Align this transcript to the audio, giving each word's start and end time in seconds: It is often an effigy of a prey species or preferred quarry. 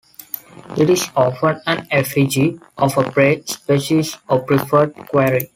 It 0.79 0.89
is 0.89 1.11
often 1.15 1.61
an 1.67 1.85
effigy 1.91 2.59
of 2.75 2.97
a 2.97 3.03
prey 3.11 3.43
species 3.45 4.17
or 4.27 4.39
preferred 4.39 4.95
quarry. 4.95 5.47